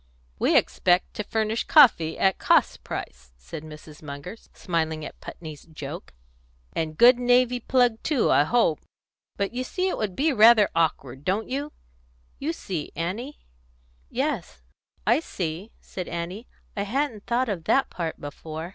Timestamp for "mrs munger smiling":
3.63-5.05